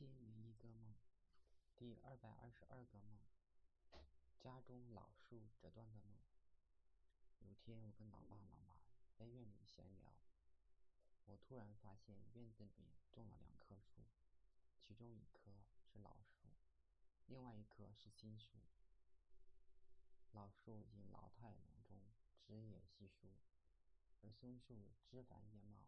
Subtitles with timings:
[0.00, 0.94] 千零一个梦，
[1.76, 3.20] 第二百二十二个梦，
[4.38, 6.16] 家中老树折断的梦。
[7.40, 8.78] 有天，我跟老爸老妈
[9.14, 10.14] 在院里闲聊，
[11.26, 14.06] 我突然发现院子里面种了两棵树，
[14.80, 15.52] 其中一棵
[15.84, 16.48] 是老树，
[17.26, 18.58] 另外一棵是新树。
[20.32, 22.00] 老树因老态龙钟，
[22.40, 23.28] 枝叶稀疏，
[24.22, 25.84] 而松树枝繁叶茂。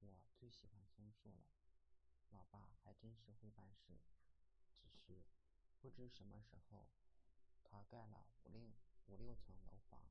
[0.00, 1.44] 我最喜欢松树了。
[2.30, 3.98] 老爸还真是会办事，
[4.80, 5.24] 只是
[5.80, 6.88] 不知什么时候，
[7.64, 8.70] 他盖了五六
[9.06, 10.02] 五六层楼房，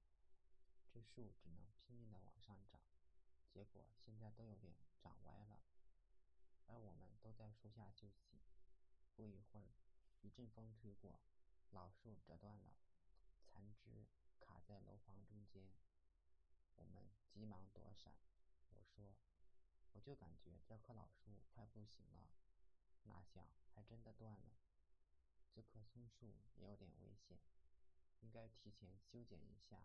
[0.91, 2.81] 这树只能拼命的往上长，
[3.51, 5.61] 结果现在都有点长歪了。
[6.65, 8.41] 而我们都在树下休息，
[9.15, 9.71] 不一会儿，
[10.21, 11.19] 一阵风吹过，
[11.69, 12.75] 老树折断了，
[13.45, 14.07] 残枝
[14.39, 15.71] 卡在楼房中间，
[16.75, 18.13] 我们急忙躲闪。
[18.71, 19.15] 我说。
[19.93, 21.36] 我就感觉这棵老树
[21.87, 22.29] 行了，
[23.03, 24.51] 哪想还真的断了。
[25.53, 27.39] 这棵松树也有点危险，
[28.19, 29.81] 应该提前修剪一下，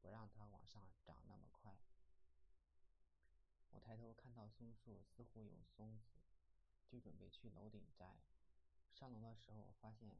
[0.00, 1.76] 不让它往上长那么快。
[3.70, 6.20] 我抬头看到松树似乎有松子，
[6.86, 8.20] 就准备去楼顶摘。
[8.92, 10.16] 上楼的时候发现，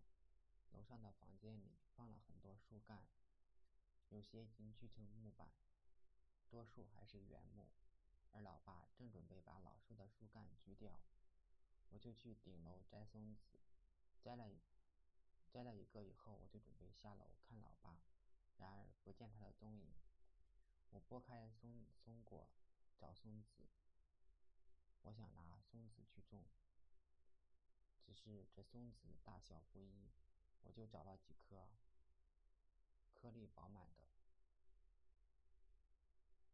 [0.72, 3.06] 楼上的房间里放了很多树干，
[4.08, 5.52] 有些已经锯成木板，
[6.48, 7.68] 多数还是原木。
[9.92, 10.90] 树的树干锯掉，
[11.90, 13.58] 我就去顶楼摘松子，
[14.22, 14.48] 摘了
[15.50, 17.98] 摘了一个以后，我就准备下楼看老爸，
[18.56, 19.92] 然而不见他的踪影。
[20.92, 22.48] 我拨开松松果
[22.98, 23.68] 找松子，
[25.02, 26.42] 我想拿松子去种，
[28.06, 30.10] 只是这松子大小不一，
[30.62, 31.68] 我就找了几颗
[33.12, 34.02] 颗粒饱满的。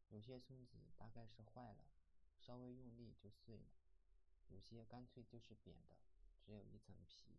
[0.09, 1.85] 有些松子大概是坏了，
[2.39, 3.67] 稍微用力就碎了；
[4.49, 5.97] 有些干脆就是扁的，
[6.41, 7.37] 只有一层皮。